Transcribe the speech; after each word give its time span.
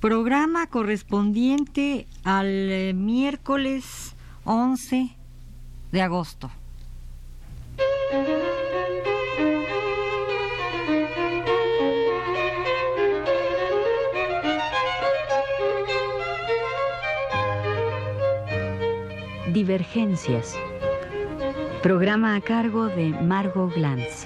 Programa 0.00 0.66
correspondiente 0.66 2.06
al 2.24 2.46
eh, 2.46 2.94
miércoles 2.94 4.16
11 4.44 5.10
de 5.92 6.00
agosto. 6.00 6.50
Divergencias. 19.52 20.56
Programa 21.82 22.36
a 22.36 22.40
cargo 22.40 22.86
de 22.86 23.10
Margot 23.10 23.70
Glantz. 23.74 24.24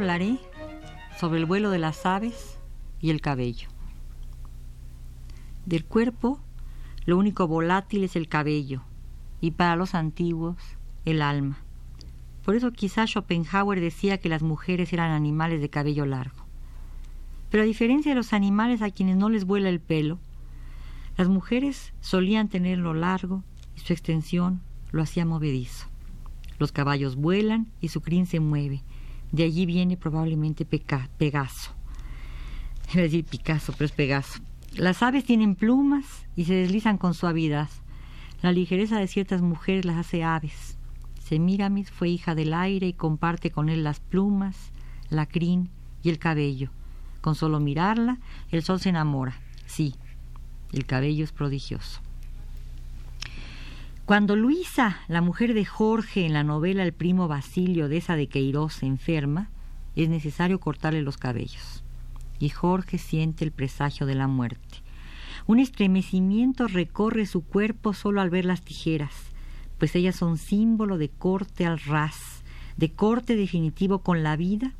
Hablaré 0.00 0.38
sobre 1.18 1.40
el 1.40 1.44
vuelo 1.44 1.68
de 1.68 1.78
las 1.78 2.06
aves 2.06 2.58
y 3.02 3.10
el 3.10 3.20
cabello. 3.20 3.68
Del 5.66 5.84
cuerpo, 5.84 6.40
lo 7.04 7.18
único 7.18 7.46
volátil 7.46 8.04
es 8.04 8.16
el 8.16 8.26
cabello, 8.26 8.80
y 9.42 9.50
para 9.50 9.76
los 9.76 9.94
antiguos, 9.94 10.56
el 11.04 11.20
alma. 11.20 11.58
Por 12.46 12.56
eso 12.56 12.72
quizás 12.72 13.10
Schopenhauer 13.10 13.78
decía 13.78 14.16
que 14.16 14.30
las 14.30 14.40
mujeres 14.42 14.90
eran 14.94 15.10
animales 15.10 15.60
de 15.60 15.68
cabello 15.68 16.06
largo. 16.06 16.46
Pero 17.50 17.64
a 17.64 17.66
diferencia 17.66 18.12
de 18.12 18.16
los 18.16 18.32
animales 18.32 18.80
a 18.80 18.90
quienes 18.90 19.18
no 19.18 19.28
les 19.28 19.44
vuela 19.44 19.68
el 19.68 19.80
pelo, 19.80 20.18
las 21.18 21.28
mujeres 21.28 21.92
solían 22.00 22.48
tenerlo 22.48 22.94
largo 22.94 23.44
y 23.76 23.80
su 23.80 23.92
extensión 23.92 24.62
lo 24.92 25.02
hacía 25.02 25.26
movedizo. 25.26 25.88
Los 26.58 26.72
caballos 26.72 27.16
vuelan 27.16 27.66
y 27.82 27.88
su 27.88 28.00
crin 28.00 28.24
se 28.24 28.40
mueve. 28.40 28.82
De 29.32 29.44
allí 29.44 29.66
viene 29.66 29.96
probablemente 29.96 30.64
Pegaso. 30.64 31.72
Iba 32.92 33.02
decir 33.02 33.24
Picasso, 33.24 33.72
pero 33.72 33.86
es 33.86 33.92
Pegaso. 33.92 34.40
Las 34.74 35.02
aves 35.02 35.24
tienen 35.24 35.54
plumas 35.54 36.26
y 36.36 36.44
se 36.44 36.54
deslizan 36.54 36.98
con 36.98 37.14
suavidad. 37.14 37.68
La 38.42 38.52
ligereza 38.52 38.98
de 38.98 39.06
ciertas 39.06 39.42
mujeres 39.42 39.84
las 39.84 39.96
hace 39.96 40.24
aves. 40.24 40.76
Semíramis 41.22 41.90
fue 41.90 42.08
hija 42.08 42.34
del 42.34 42.54
aire 42.54 42.88
y 42.88 42.92
comparte 42.92 43.50
con 43.50 43.68
él 43.68 43.84
las 43.84 44.00
plumas, 44.00 44.72
la 45.10 45.26
crin 45.26 45.70
y 46.02 46.08
el 46.08 46.18
cabello. 46.18 46.70
Con 47.20 47.34
solo 47.34 47.60
mirarla, 47.60 48.18
el 48.50 48.62
sol 48.62 48.80
se 48.80 48.88
enamora. 48.88 49.38
Sí, 49.66 49.94
el 50.72 50.86
cabello 50.86 51.22
es 51.22 51.32
prodigioso. 51.32 52.00
Cuando 54.10 54.34
Luisa, 54.34 54.98
la 55.06 55.20
mujer 55.20 55.54
de 55.54 55.64
Jorge 55.64 56.26
en 56.26 56.32
la 56.32 56.42
novela 56.42 56.82
El 56.82 56.92
primo 56.92 57.28
Basilio 57.28 57.88
de 57.88 57.98
esa 57.98 58.16
de 58.16 58.26
Queiroz, 58.26 58.72
se 58.72 58.86
enferma, 58.86 59.50
es 59.94 60.08
necesario 60.08 60.58
cortarle 60.58 61.00
los 61.00 61.16
cabellos. 61.16 61.84
Y 62.40 62.48
Jorge 62.48 62.98
siente 62.98 63.44
el 63.44 63.52
presagio 63.52 64.06
de 64.06 64.16
la 64.16 64.26
muerte. 64.26 64.82
Un 65.46 65.60
estremecimiento 65.60 66.66
recorre 66.66 67.24
su 67.24 67.44
cuerpo 67.44 67.92
solo 67.92 68.20
al 68.20 68.30
ver 68.30 68.46
las 68.46 68.62
tijeras, 68.62 69.14
pues 69.78 69.94
ellas 69.94 70.16
son 70.16 70.38
símbolo 70.38 70.98
de 70.98 71.08
corte 71.08 71.64
al 71.64 71.78
ras, 71.78 72.42
de 72.76 72.90
corte 72.90 73.36
definitivo 73.36 74.00
con 74.00 74.24
la 74.24 74.34
vida 74.34 74.72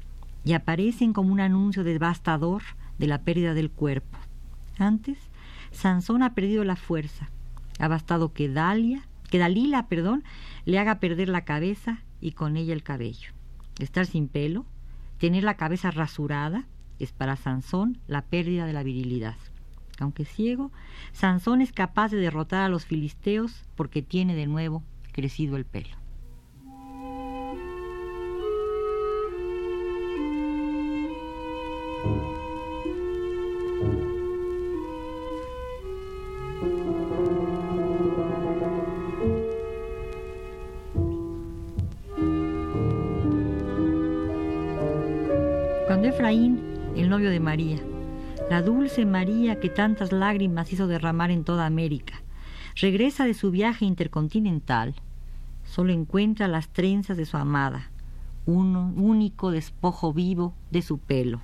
y 0.44 0.54
aparecen 0.54 1.12
como 1.12 1.32
un 1.32 1.38
anuncio 1.38 1.84
devastador 1.84 2.62
de 2.98 3.06
la 3.06 3.22
pérdida 3.22 3.54
del 3.54 3.70
cuerpo. 3.70 4.18
Antes, 4.76 5.18
Sansón 5.70 6.24
ha 6.24 6.34
perdido 6.34 6.64
la 6.64 6.74
fuerza. 6.74 7.30
Ha 7.78 7.86
bastado 7.86 8.32
que 8.32 8.48
Dalia, 8.48 9.06
que 9.30 9.38
Dalila, 9.38 9.88
perdón, 9.88 10.24
le 10.64 10.78
haga 10.78 11.00
perder 11.00 11.28
la 11.28 11.44
cabeza 11.44 12.02
y 12.20 12.32
con 12.32 12.56
ella 12.56 12.74
el 12.74 12.82
cabello. 12.82 13.32
Estar 13.78 14.06
sin 14.06 14.28
pelo, 14.28 14.66
tener 15.18 15.44
la 15.44 15.56
cabeza 15.56 15.90
rasurada, 15.90 16.66
es 16.98 17.12
para 17.12 17.36
Sansón 17.36 17.98
la 18.06 18.22
pérdida 18.22 18.66
de 18.66 18.74
la 18.74 18.82
virilidad. 18.82 19.36
Aunque 19.98 20.24
ciego, 20.24 20.70
Sansón 21.12 21.62
es 21.62 21.72
capaz 21.72 22.10
de 22.10 22.18
derrotar 22.18 22.62
a 22.62 22.68
los 22.68 22.84
filisteos 22.84 23.64
porque 23.76 24.02
tiene 24.02 24.34
de 24.34 24.46
nuevo 24.46 24.82
crecido 25.12 25.56
el 25.56 25.64
pelo. 25.64 25.99
Cuando 45.90 46.06
Efraín, 46.06 46.60
el 46.94 47.08
novio 47.08 47.30
de 47.30 47.40
María, 47.40 47.78
la 48.48 48.62
dulce 48.62 49.04
María 49.04 49.58
que 49.58 49.68
tantas 49.68 50.12
lágrimas 50.12 50.72
hizo 50.72 50.86
derramar 50.86 51.32
en 51.32 51.42
toda 51.42 51.66
América, 51.66 52.22
regresa 52.76 53.24
de 53.24 53.34
su 53.34 53.50
viaje 53.50 53.86
intercontinental, 53.86 54.94
solo 55.64 55.92
encuentra 55.92 56.46
las 56.46 56.68
trenzas 56.68 57.16
de 57.16 57.26
su 57.26 57.36
amada, 57.38 57.90
un 58.46 58.76
único 58.76 59.50
despojo 59.50 60.12
vivo 60.12 60.54
de 60.70 60.82
su 60.82 60.98
pelo. 60.98 61.42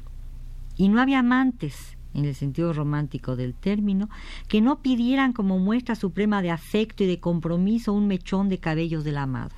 Y 0.77 0.91
no 0.91 1.01
había 1.01 1.19
amantes, 1.19 1.99
en 2.15 2.25
el 2.25 2.37
sentido 2.37 2.73
romántico 2.73 3.34
del 3.34 3.53
término, 3.53 4.09
que 4.47 4.61
no 4.61 4.81
pidieran 4.81 5.33
como 5.33 5.59
muestra 5.59 5.97
suprema 5.97 6.41
de 6.41 6.53
afecto 6.53 7.03
y 7.03 7.09
de 7.09 7.19
compromiso 7.19 7.93
un 7.93 8.07
mechón 8.07 8.49
de 8.49 8.59
cabellos 8.59 9.03
del 9.03 9.17
amado. 9.17 9.57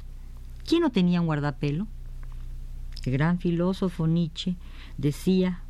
¿Quién 0.66 0.80
no 0.80 0.88
tenía 0.88 1.20
un 1.20 1.26
guardapelo? 1.26 1.86
El 3.04 3.12
gran 3.12 3.38
filósofo 3.38 4.06
Nietzsche 4.06 4.56
decía 4.98 5.62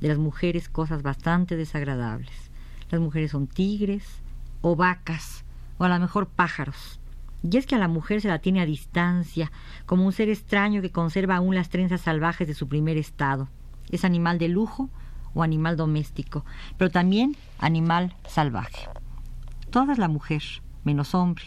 de 0.00 0.08
las 0.08 0.18
mujeres 0.18 0.68
cosas 0.70 1.02
bastante 1.02 1.56
desagradables. 1.56 2.50
Las 2.90 3.00
mujeres 3.00 3.32
son 3.32 3.46
tigres 3.46 4.22
o 4.62 4.76
vacas 4.76 5.44
o 5.78 5.84
a 5.84 5.88
lo 5.88 5.98
mejor 5.98 6.28
pájaros. 6.28 7.00
Y 7.42 7.58
es 7.58 7.66
que 7.66 7.74
a 7.74 7.78
la 7.78 7.88
mujer 7.88 8.20
se 8.20 8.28
la 8.28 8.38
tiene 8.38 8.60
a 8.60 8.66
distancia, 8.66 9.52
como 9.84 10.06
un 10.06 10.12
ser 10.12 10.30
extraño 10.30 10.80
que 10.80 10.90
conserva 10.90 11.36
aún 11.36 11.54
las 11.54 11.68
trenzas 11.68 12.00
salvajes 12.00 12.48
de 12.48 12.54
su 12.54 12.68
primer 12.68 12.96
estado. 12.96 13.48
Es 13.90 14.04
animal 14.04 14.38
de 14.38 14.48
lujo 14.48 14.88
o 15.34 15.42
animal 15.42 15.76
doméstico, 15.76 16.44
pero 16.78 16.90
también 16.90 17.36
animal 17.58 18.16
salvaje. 18.26 18.88
Toda 19.70 19.92
es 19.92 19.98
la 19.98 20.08
mujer, 20.08 20.42
menos 20.84 21.14
hombre. 21.14 21.44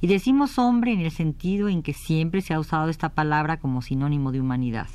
Y 0.00 0.08
decimos 0.08 0.58
hombre 0.58 0.92
en 0.92 1.00
el 1.00 1.12
sentido 1.12 1.68
en 1.68 1.82
que 1.82 1.94
siempre 1.94 2.40
se 2.40 2.52
ha 2.52 2.60
usado 2.60 2.88
esta 2.88 3.10
palabra 3.10 3.58
como 3.58 3.80
sinónimo 3.80 4.32
de 4.32 4.40
humanidad. 4.40 4.88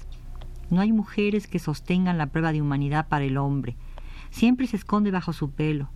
No 0.73 0.81
hay 0.81 0.91
mujeres 0.91 1.45
que 1.45 1.59
sostengan 1.59 2.17
la 2.17 2.31
prueba 2.31 2.51
de 2.51 2.59
humanidad 2.59 3.07
para 3.07 3.25
el 3.25 3.37
hombre. 3.37 3.75
Siempre 4.31 4.65
se 4.65 4.75
esconde 4.75 5.11
bajo 5.11 5.31
su 5.31 5.51
pelo, 5.51 5.91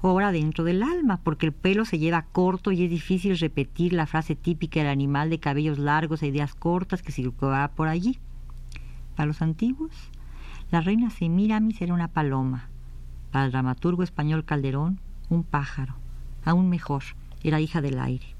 ahora 0.00 0.32
dentro 0.32 0.64
del 0.64 0.82
alma, 0.82 1.20
porque 1.22 1.44
el 1.44 1.52
pelo 1.52 1.84
se 1.84 1.98
lleva 1.98 2.22
corto 2.22 2.72
y 2.72 2.82
es 2.82 2.88
difícil 2.88 3.36
repetir 3.36 3.92
la 3.92 4.06
frase 4.06 4.34
típica 4.34 4.80
del 4.80 4.88
animal 4.88 5.28
de 5.28 5.38
cabellos 5.38 5.78
largos 5.78 6.22
e 6.22 6.28
ideas 6.28 6.54
cortas 6.54 7.02
que 7.02 7.12
circulaba 7.12 7.68
por 7.72 7.88
allí. 7.88 8.20
Para 9.16 9.26
los 9.26 9.42
antiguos, 9.42 9.92
la 10.70 10.80
reina 10.80 11.10
Semíramis 11.10 11.82
era 11.82 11.92
una 11.92 12.08
paloma. 12.08 12.70
Para 13.32 13.44
el 13.44 13.52
dramaturgo 13.52 14.02
español 14.02 14.46
Calderón, 14.46 14.98
un 15.28 15.44
pájaro. 15.44 15.96
Aún 16.42 16.70
mejor, 16.70 17.02
era 17.42 17.60
hija 17.60 17.82
del 17.82 18.00
aire. 18.00 18.34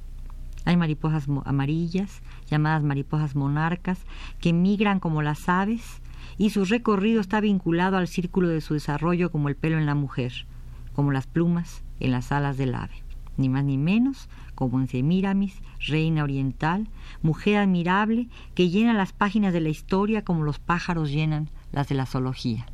Hay 0.64 0.76
mariposas 0.76 1.26
amarillas, 1.44 2.22
llamadas 2.48 2.82
mariposas 2.82 3.34
monarcas, 3.34 3.98
que 4.40 4.52
migran 4.52 5.00
como 5.00 5.22
las 5.22 5.48
aves 5.48 6.00
y 6.38 6.50
su 6.50 6.64
recorrido 6.64 7.20
está 7.20 7.40
vinculado 7.40 7.96
al 7.96 8.08
círculo 8.08 8.48
de 8.48 8.60
su 8.60 8.74
desarrollo 8.74 9.30
como 9.30 9.48
el 9.48 9.56
pelo 9.56 9.78
en 9.78 9.86
la 9.86 9.94
mujer, 9.94 10.46
como 10.94 11.12
las 11.12 11.26
plumas 11.26 11.82
en 12.00 12.12
las 12.12 12.32
alas 12.32 12.56
del 12.56 12.74
ave. 12.74 13.02
Ni 13.36 13.48
más 13.48 13.64
ni 13.64 13.78
menos 13.78 14.28
como 14.54 14.78
en 14.78 14.86
Semíramis, 14.86 15.60
reina 15.86 16.22
oriental, 16.22 16.88
mujer 17.22 17.56
admirable 17.56 18.28
que 18.54 18.68
llena 18.68 18.92
las 18.92 19.12
páginas 19.12 19.52
de 19.52 19.60
la 19.60 19.70
historia 19.70 20.22
como 20.22 20.44
los 20.44 20.58
pájaros 20.58 21.10
llenan 21.10 21.50
las 21.72 21.88
de 21.88 21.94
la 21.94 22.06
zoología. 22.06 22.66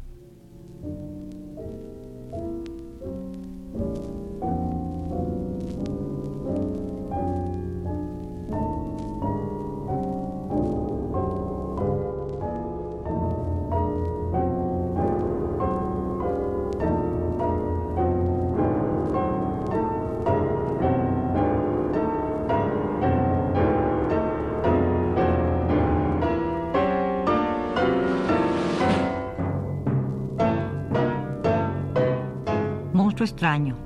Extraño, 33.25 33.77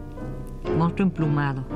monstruo 0.76 1.06
emplumado, 1.06 1.66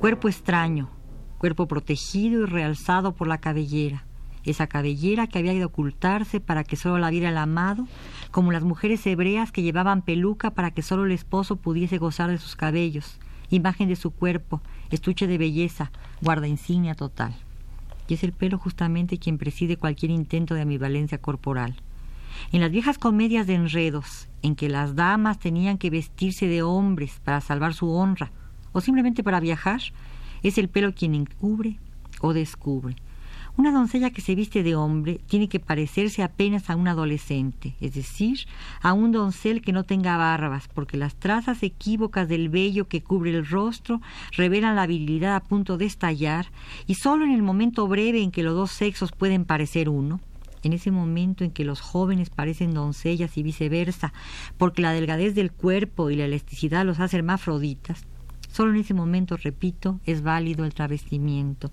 cuerpo 0.00 0.28
extraño, 0.28 0.90
cuerpo 1.38 1.66
protegido 1.66 2.42
y 2.42 2.46
realzado 2.46 3.14
por 3.14 3.28
la 3.28 3.38
cabellera, 3.38 4.04
esa 4.44 4.66
cabellera 4.66 5.26
que 5.26 5.38
había 5.38 5.54
de 5.54 5.64
ocultarse 5.64 6.40
para 6.40 6.64
que 6.64 6.76
solo 6.76 6.98
la 6.98 7.10
viera 7.10 7.30
el 7.30 7.38
amado, 7.38 7.86
como 8.30 8.52
las 8.52 8.64
mujeres 8.64 9.06
hebreas 9.06 9.52
que 9.52 9.62
llevaban 9.62 10.02
peluca 10.02 10.50
para 10.50 10.70
que 10.70 10.82
solo 10.82 11.04
el 11.04 11.12
esposo 11.12 11.56
pudiese 11.56 11.98
gozar 11.98 12.30
de 12.30 12.38
sus 12.38 12.56
cabellos, 12.56 13.18
imagen 13.50 13.88
de 13.88 13.96
su 13.96 14.10
cuerpo, 14.10 14.60
estuche 14.90 15.26
de 15.26 15.38
belleza, 15.38 15.90
guarda 16.20 16.48
insignia 16.48 16.94
total. 16.94 17.34
Y 18.06 18.14
es 18.14 18.24
el 18.24 18.32
pelo 18.32 18.58
justamente 18.58 19.18
quien 19.18 19.38
preside 19.38 19.76
cualquier 19.76 20.10
intento 20.10 20.54
de 20.54 20.62
ambivalencia 20.62 21.18
corporal. 21.18 21.76
En 22.52 22.60
las 22.60 22.70
viejas 22.70 22.98
comedias 22.98 23.46
de 23.46 23.54
enredos, 23.54 24.28
en 24.42 24.56
que 24.56 24.68
las 24.68 24.94
damas 24.94 25.38
tenían 25.38 25.78
que 25.78 25.90
vestirse 25.90 26.46
de 26.46 26.62
hombres 26.62 27.20
para 27.24 27.40
salvar 27.40 27.74
su 27.74 27.90
honra, 27.90 28.30
o 28.72 28.80
simplemente 28.80 29.22
para 29.22 29.40
viajar, 29.40 29.80
es 30.42 30.58
el 30.58 30.68
pelo 30.68 30.94
quien 30.94 31.14
encubre 31.14 31.78
o 32.20 32.32
descubre. 32.32 32.96
Una 33.56 33.70
doncella 33.70 34.10
que 34.10 34.20
se 34.20 34.34
viste 34.34 34.64
de 34.64 34.74
hombre 34.74 35.20
tiene 35.28 35.48
que 35.48 35.60
parecerse 35.60 36.24
apenas 36.24 36.70
a 36.70 36.76
un 36.76 36.88
adolescente, 36.88 37.76
es 37.80 37.94
decir, 37.94 38.48
a 38.82 38.92
un 38.92 39.12
doncel 39.12 39.62
que 39.62 39.72
no 39.72 39.84
tenga 39.84 40.16
barbas, 40.16 40.66
porque 40.66 40.96
las 40.96 41.14
trazas 41.14 41.62
equívocas 41.62 42.28
del 42.28 42.48
vello 42.48 42.88
que 42.88 43.00
cubre 43.00 43.30
el 43.30 43.46
rostro 43.46 44.00
revelan 44.32 44.74
la 44.74 44.88
virilidad 44.88 45.36
a 45.36 45.40
punto 45.40 45.78
de 45.78 45.84
estallar, 45.84 46.46
y 46.88 46.94
solo 46.94 47.24
en 47.24 47.30
el 47.30 47.44
momento 47.44 47.86
breve 47.86 48.22
en 48.22 48.32
que 48.32 48.42
los 48.42 48.56
dos 48.56 48.72
sexos 48.72 49.12
pueden 49.12 49.44
parecer 49.44 49.88
uno, 49.88 50.20
en 50.64 50.72
ese 50.72 50.90
momento 50.90 51.44
en 51.44 51.50
que 51.50 51.64
los 51.64 51.80
jóvenes 51.80 52.30
parecen 52.30 52.74
doncellas 52.74 53.36
y 53.36 53.42
viceversa, 53.42 54.12
porque 54.56 54.82
la 54.82 54.92
delgadez 54.92 55.34
del 55.34 55.52
cuerpo 55.52 56.10
y 56.10 56.16
la 56.16 56.24
elasticidad 56.24 56.84
los 56.84 57.00
hace 57.00 57.16
hermafroditas, 57.16 58.04
solo 58.50 58.72
en 58.72 58.80
ese 58.80 58.94
momento, 58.94 59.36
repito, 59.36 60.00
es 60.04 60.22
válido 60.22 60.64
el 60.64 60.74
travestimiento. 60.74 61.70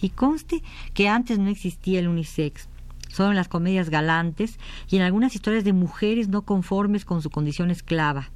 Y 0.00 0.10
conste 0.10 0.62
que 0.92 1.08
antes 1.08 1.38
no 1.38 1.48
existía 1.48 2.00
el 2.00 2.08
unisex, 2.08 2.68
solo 3.08 3.30
en 3.30 3.36
las 3.36 3.48
comedias 3.48 3.90
galantes 3.90 4.58
y 4.90 4.96
en 4.96 5.02
algunas 5.02 5.34
historias 5.34 5.64
de 5.64 5.72
mujeres 5.72 6.28
no 6.28 6.42
conformes 6.42 7.04
con 7.04 7.22
su 7.22 7.30
condición 7.30 7.70
esclava, 7.70 8.30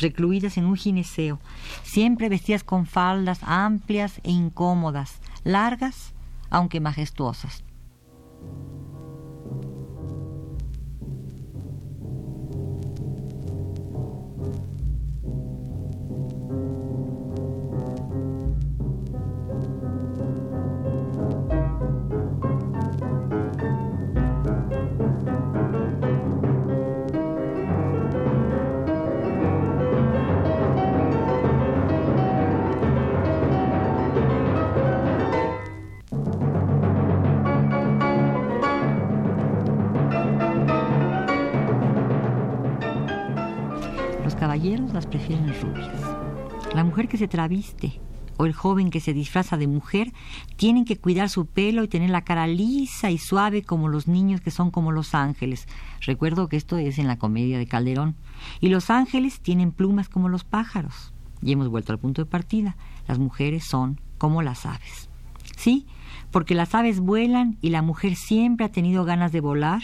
recluidas 0.00 0.56
en 0.58 0.66
un 0.66 0.76
gineceo, 0.76 1.40
siempre 1.82 2.28
vestidas 2.28 2.64
con 2.64 2.86
faldas 2.86 3.40
amplias 3.42 4.20
e 4.22 4.30
incómodas, 4.30 5.20
largas, 5.44 6.14
aunque 6.50 6.80
majestuosas. 6.80 7.64
Las 45.12 45.62
rubias. 45.62 46.74
La 46.74 46.84
mujer 46.84 47.08
que 47.08 47.16
se 47.16 47.28
traviste 47.28 48.00
o 48.38 48.44
el 48.44 48.52
joven 48.52 48.90
que 48.90 49.00
se 49.00 49.14
disfraza 49.14 49.56
de 49.56 49.66
mujer 49.66 50.12
tienen 50.56 50.84
que 50.84 50.98
cuidar 50.98 51.30
su 51.30 51.46
pelo 51.46 51.84
y 51.84 51.88
tener 51.88 52.10
la 52.10 52.24
cara 52.24 52.46
lisa 52.46 53.10
y 53.10 53.18
suave 53.18 53.62
como 53.62 53.88
los 53.88 54.08
niños 54.08 54.40
que 54.40 54.50
son 54.50 54.70
como 54.70 54.92
los 54.92 55.14
ángeles. 55.14 55.66
Recuerdo 56.02 56.48
que 56.48 56.56
esto 56.56 56.76
es 56.76 56.98
en 56.98 57.06
la 57.06 57.18
comedia 57.18 57.58
de 57.58 57.66
Calderón. 57.66 58.16
Y 58.60 58.68
los 58.68 58.90
ángeles 58.90 59.40
tienen 59.40 59.72
plumas 59.72 60.08
como 60.08 60.28
los 60.28 60.44
pájaros. 60.44 61.14
Y 61.40 61.52
hemos 61.52 61.68
vuelto 61.68 61.92
al 61.92 61.98
punto 61.98 62.22
de 62.22 62.30
partida. 62.30 62.76
Las 63.06 63.18
mujeres 63.18 63.64
son 63.64 64.00
como 64.18 64.42
las 64.42 64.66
aves. 64.66 65.08
Sí, 65.56 65.86
porque 66.36 66.54
las 66.54 66.74
aves 66.74 67.00
vuelan 67.00 67.56
y 67.62 67.70
la 67.70 67.80
mujer 67.80 68.14
siempre 68.14 68.66
ha 68.66 68.70
tenido 68.70 69.06
ganas 69.06 69.32
de 69.32 69.40
volar, 69.40 69.80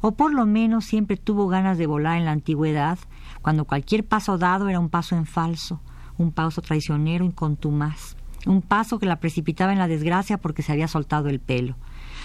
o 0.00 0.12
por 0.12 0.32
lo 0.32 0.46
menos 0.46 0.84
siempre 0.84 1.16
tuvo 1.16 1.48
ganas 1.48 1.78
de 1.78 1.88
volar 1.88 2.16
en 2.16 2.26
la 2.26 2.30
antigüedad, 2.30 2.96
cuando 3.42 3.64
cualquier 3.64 4.06
paso 4.06 4.38
dado 4.38 4.68
era 4.68 4.78
un 4.78 4.88
paso 4.88 5.16
en 5.16 5.26
falso, 5.26 5.80
un 6.16 6.30
paso 6.30 6.62
traicionero 6.62 7.24
y 7.24 7.32
contumaz, 7.32 8.14
un 8.46 8.62
paso 8.62 9.00
que 9.00 9.06
la 9.06 9.18
precipitaba 9.18 9.72
en 9.72 9.80
la 9.80 9.88
desgracia 9.88 10.38
porque 10.38 10.62
se 10.62 10.70
había 10.70 10.86
soltado 10.86 11.28
el 11.28 11.40
pelo. 11.40 11.74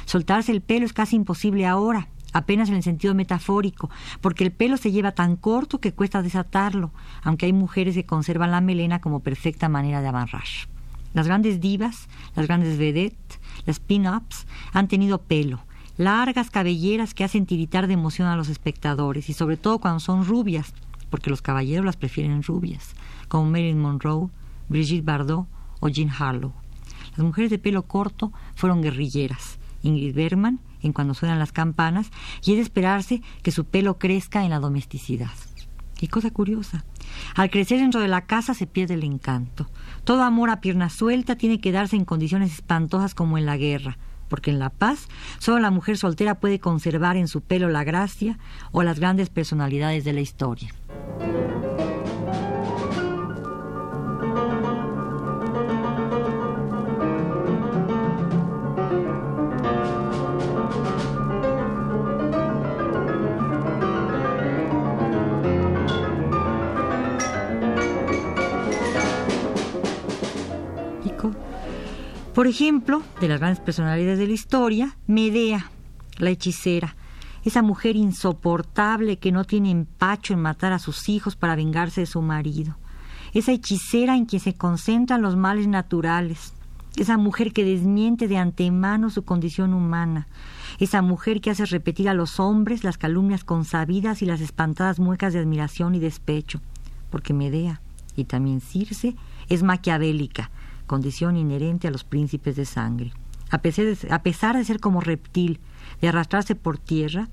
Soltarse 0.06 0.52
el 0.52 0.62
pelo 0.62 0.86
es 0.86 0.94
casi 0.94 1.16
imposible 1.16 1.66
ahora, 1.66 2.08
apenas 2.34 2.70
en 2.70 2.76
el 2.76 2.84
sentido 2.84 3.16
metafórico, 3.16 3.90
porque 4.22 4.44
el 4.44 4.52
pelo 4.52 4.78
se 4.78 4.92
lleva 4.92 5.14
tan 5.14 5.38
corto 5.38 5.80
que 5.80 5.92
cuesta 5.92 6.22
desatarlo, 6.22 6.94
aunque 7.24 7.48
hay 7.48 7.54
mujeres 7.54 7.96
que 7.96 8.06
conservan 8.06 8.52
la 8.52 8.62
melena 8.62 9.02
como 9.02 9.22
perfecta 9.22 9.70
manera 9.70 10.02
de 10.02 10.08
amarrar. 10.08 10.44
Las 11.14 11.28
grandes 11.28 11.60
divas, 11.60 12.08
las 12.36 12.48
grandes 12.48 12.78
vedettes, 12.78 13.40
las 13.66 13.80
pin-ups 13.80 14.48
han 14.72 14.88
tenido 14.88 15.22
pelo, 15.22 15.64
largas 15.98 16.50
cabelleras 16.50 17.14
que 17.14 17.24
hacen 17.24 17.46
tiritar 17.46 17.88
de 17.88 17.94
emoción 17.94 18.28
a 18.28 18.36
los 18.36 18.50
espectadores, 18.50 19.30
y 19.30 19.34
sobre 19.34 19.58
todo 19.58 19.80
cuando 19.80 20.00
son 20.00 20.26
rubias, 20.26 20.74
porque 21.10 21.30
los 21.30 21.42
caballeros 21.42 21.86
las 21.86 21.98
prefieren 21.98 22.44
rubias, 22.44 22.94
como 23.28 23.50
Marilyn 23.50 23.80
Monroe, 23.80 24.30
Brigitte 24.70 25.06
Bardot 25.06 25.48
o 25.80 25.90
Jean 25.90 26.10
Harlow. 26.10 26.54
Las 27.18 27.26
mujeres 27.26 27.52
de 27.52 27.60
pelo 27.60 27.84
corto 27.84 28.32
fueron 28.56 28.82
guerrilleras. 28.82 29.60
Ingrid 29.84 30.16
Bergman 30.16 30.60
en 30.82 30.94
Cuando 30.94 31.14
suenan 31.14 31.40
las 31.40 31.52
campanas, 31.52 32.12
y 32.44 32.52
es 32.52 32.58
de 32.58 32.64
esperarse 32.64 33.22
que 33.44 33.52
su 33.52 33.66
pelo 33.66 34.00
crezca 34.00 34.44
en 34.44 34.50
la 34.52 34.60
domesticidad. 34.60 35.32
Y 36.02 36.08
cosa 36.08 36.32
curiosa, 36.32 36.84
al 37.36 37.52
crecer 37.52 37.80
dentro 37.80 38.02
de 38.02 38.08
la 38.08 38.26
casa 38.26 38.56
se 38.56 38.66
pierde 38.66 38.96
el 38.96 39.04
encanto. 39.04 39.70
Todo 40.04 40.24
amor 40.24 40.50
a 40.50 40.60
pierna 40.60 40.90
suelta 40.90 41.36
tiene 41.36 41.62
que 41.62 41.72
darse 41.72 41.96
en 41.96 42.06
condiciones 42.06 42.52
espantosas 42.52 43.14
como 43.14 43.38
en 43.38 43.46
la 43.46 43.56
guerra, 43.56 44.00
porque 44.28 44.50
en 44.50 44.58
la 44.58 44.72
paz 44.72 45.08
solo 45.38 45.60
la 45.60 45.70
mujer 45.70 45.98
soltera 45.98 46.40
puede 46.40 46.60
conservar 46.60 47.18
en 47.18 47.28
su 47.28 47.42
pelo 47.42 47.70
la 47.70 47.84
gracia 47.84 48.40
o 48.72 48.82
las 48.82 49.00
grandes 49.00 49.30
personalidades 49.30 50.04
de 50.04 50.14
la 50.14 50.22
historia. 50.22 50.74
Por 72.42 72.48
ejemplo, 72.48 73.04
de 73.20 73.28
las 73.28 73.40
grandes 73.40 73.60
personalidades 73.60 74.18
de 74.18 74.26
la 74.26 74.34
historia, 74.34 74.98
Medea, 75.06 75.70
la 76.18 76.32
hechicera, 76.32 76.96
esa 77.46 77.62
mujer 77.62 77.96
insoportable 77.96 79.20
que 79.20 79.32
no 79.32 79.44
tiene 79.44 79.70
empacho 79.70 80.34
en 80.34 80.42
matar 80.42 80.74
a 80.74 80.80
sus 80.80 81.08
hijos 81.08 81.36
para 81.36 81.56
vengarse 81.56 82.02
de 82.02 82.08
su 82.08 82.20
marido, 82.24 82.78
esa 83.36 83.52
hechicera 83.52 84.18
en 84.18 84.26
quien 84.26 84.40
se 84.40 84.56
concentran 84.56 85.22
los 85.22 85.36
males 85.36 85.68
naturales, 85.68 86.56
esa 86.96 87.16
mujer 87.16 87.54
que 87.54 87.64
desmiente 87.64 88.28
de 88.28 88.38
antemano 88.38 89.12
su 89.12 89.24
condición 89.24 89.76
humana, 89.76 90.28
esa 90.80 91.04
mujer 91.04 91.42
que 91.42 91.52
hace 91.52 91.68
repetir 91.68 92.10
a 92.10 92.16
los 92.16 92.40
hombres 92.40 92.84
las 92.84 92.98
calumnias 92.98 93.44
consabidas 93.44 94.24
y 94.24 94.26
las 94.26 94.42
espantadas 94.42 94.98
muecas 95.00 95.34
de 95.34 95.40
admiración 95.42 95.94
y 95.94 96.00
despecho, 96.00 96.60
porque 97.12 97.36
Medea 97.36 97.82
y 98.16 98.24
también 98.24 98.62
Circe 98.62 99.16
es 99.48 99.62
maquiavélica, 99.62 100.50
condición 100.92 101.38
inherente 101.38 101.88
a 101.88 101.92
los 101.92 102.04
príncipes 102.04 102.58
de 102.58 102.66
sangre. 102.66 103.14
A 103.50 103.60
pesar 103.60 104.58
de, 104.58 104.66
ser 104.66 104.82
como 104.82 105.00
reptil, 105.00 105.62
de 106.02 106.10
arrastrarse 106.10 106.54
por 106.54 106.78
tierra, 106.78 107.30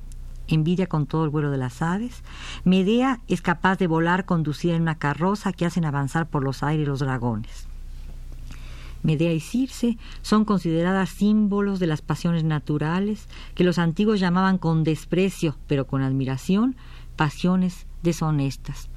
envidia 0.47 0.87
con 0.87 1.07
todo 1.07 1.25
el 1.25 1.31
vuelo 1.31 1.51
de 1.51 1.59
las 1.59 1.83
aves, 1.83 2.23
Medea 2.63 3.19
es 3.27 3.43
capaz 3.43 3.77
de 3.77 3.89
volar 3.89 4.27
conducida 4.27 4.77
en 4.77 4.83
una 4.83 5.01
carroza 5.01 5.53
que 5.53 5.67
hacen 5.67 5.85
avanzar 5.85 6.29
por 6.29 6.45
los 6.45 6.63
aires 6.63 6.87
los 6.87 7.01
dragones. 7.01 7.67
Medea 9.03 9.33
y 9.33 9.41
Circe 9.41 9.99
son 10.23 10.45
consideradas 10.45 11.09
símbolos 11.09 11.81
de 11.81 11.89
las 11.89 12.01
pasiones 12.01 12.45
naturales 12.45 13.27
que 13.57 13.65
los 13.65 13.81
antiguos 13.81 14.21
llamaban 14.21 14.59
con 14.59 14.85
desprecio, 14.85 15.57
pero 15.67 15.85
con 15.89 16.03
admiración, 16.03 16.77
pasiones 17.17 17.89
deshonestas. 18.05 18.89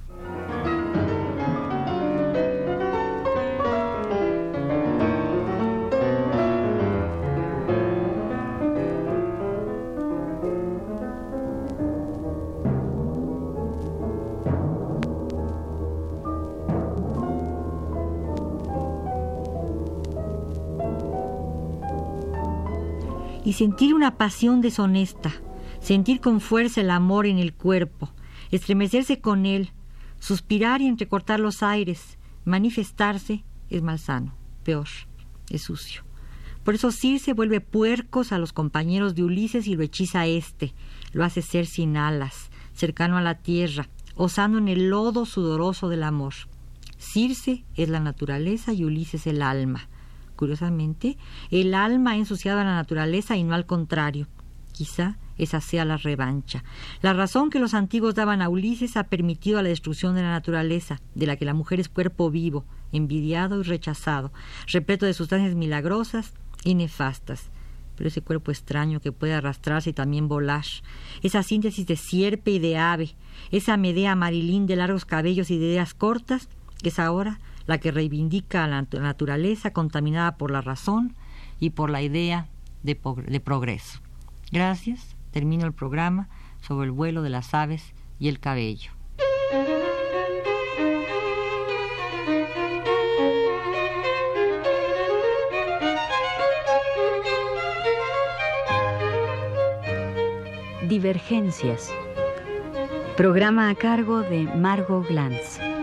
Y 23.52 23.54
sentir 23.54 23.94
una 23.94 24.16
pasión 24.16 24.62
deshonesta, 24.62 25.34
sentir 25.82 26.22
con 26.22 26.40
fuerza 26.40 26.80
el 26.80 26.90
amor 26.90 27.26
en 27.26 27.38
el 27.38 27.54
cuerpo, 27.54 28.10
estremecerse 28.50 29.20
con 29.20 29.46
él, 29.46 29.74
suspirar 30.22 30.82
y 30.82 30.88
entrecortar 30.88 31.42
los 31.42 31.62
aires, 31.62 32.18
manifestarse 32.46 33.44
es 33.70 33.82
malsano, 33.82 34.34
peor, 34.64 34.88
es 35.50 35.64
sucio. 35.64 36.06
Por 36.64 36.76
eso 36.76 36.94
Circe 36.94 37.34
vuelve 37.34 37.60
puercos 37.60 38.32
a 38.32 38.38
los 38.38 38.54
compañeros 38.54 39.16
de 39.16 39.24
Ulises 39.24 39.68
y 39.68 39.76
lo 39.76 39.84
hechiza 39.84 40.22
a 40.22 40.28
éste, 40.28 40.74
lo 41.12 41.26
hace 41.26 41.42
ser 41.42 41.66
sin 41.66 41.98
alas, 41.98 42.52
cercano 42.72 43.18
a 43.18 43.22
la 43.22 43.40
tierra, 43.40 43.90
osando 44.16 44.60
en 44.60 44.70
el 44.70 44.90
lodo 44.90 45.26
sudoroso 45.26 45.90
del 45.90 46.04
amor. 46.04 46.36
Circe 46.98 47.66
es 47.76 47.90
la 47.90 48.00
naturaleza 48.00 48.72
y 48.72 48.86
Ulises 48.86 49.28
el 49.28 49.42
alma. 49.42 49.90
Curiosamente, 50.42 51.20
el 51.52 51.76
alma 51.76 52.14
ha 52.14 52.16
ensuciado 52.16 52.60
a 52.60 52.64
la 52.64 52.74
naturaleza 52.74 53.38
y 53.38 53.44
no 53.44 53.54
al 53.54 53.68
contrario. 53.68 54.28
Quizá 54.72 55.20
esa 55.38 55.62
sea 55.62 55.86
la 55.86 55.98
revancha. 55.98 56.64
La 57.04 57.14
razón 57.14 57.52
que 57.52 57.60
los 57.60 57.76
antiguos 57.76 58.16
daban 58.16 58.42
a 58.42 58.50
Ulises 58.50 58.98
ha 58.98 59.04
permitido 59.04 59.62
la 59.62 59.70
destrucción 59.70 60.16
de 60.16 60.24
la 60.24 60.32
naturaleza, 60.32 61.00
de 61.14 61.28
la 61.28 61.36
que 61.36 61.46
la 61.46 61.54
mujer 61.54 61.80
es 61.80 61.90
cuerpo 61.90 62.32
vivo, 62.32 62.66
envidiado 62.92 63.60
y 63.60 63.64
rechazado, 63.66 64.34
repleto 64.66 65.06
de 65.06 65.14
sustancias 65.14 65.54
milagrosas 65.54 66.34
y 66.64 66.74
nefastas. 66.74 67.52
Pero 67.96 68.08
ese 68.08 68.24
cuerpo 68.24 68.50
extraño 68.50 69.00
que 69.00 69.12
puede 69.12 69.36
arrastrarse 69.36 69.92
y 69.92 69.94
también 69.94 70.28
volar, 70.28 70.66
esa 71.22 71.44
síntesis 71.44 71.86
de 71.86 71.98
sierpe 71.98 72.50
y 72.50 72.58
de 72.58 72.80
ave, 72.80 73.14
esa 73.52 73.78
Medea 73.78 74.16
marilín 74.16 74.66
de 74.66 74.76
largos 74.76 75.06
cabellos 75.06 75.52
y 75.52 75.60
de 75.60 75.68
ideas 75.68 75.94
cortas, 75.94 76.50
es 76.82 76.98
ahora 76.98 77.40
la 77.66 77.78
que 77.78 77.92
reivindica 77.92 78.64
a 78.64 78.68
la 78.68 78.82
naturaleza 78.82 79.72
contaminada 79.72 80.38
por 80.38 80.52
la 80.52 80.62
razón 80.62 81.16
y 81.60 81.72
por 81.72 81.90
la 81.90 82.02
idea 82.02 82.48
de, 82.84 82.96
progreso. 82.96 84.00
Gracias. 84.52 85.16
Termino 85.32 85.66
el 85.66 85.74
programa 85.74 86.28
sobre 86.62 86.86
el 86.86 86.92
vuelo 86.92 87.22
de 87.22 87.30
las 87.30 87.54
aves 87.54 87.94
y 88.20 88.28
el 88.28 88.40
cabello. 88.40 88.92
Divergencias. 100.88 101.90
Programa 103.16 103.70
a 103.70 103.76
cargo 103.76 104.22
de 104.22 104.44
Margot 104.56 105.08
Glantz. 105.08 105.81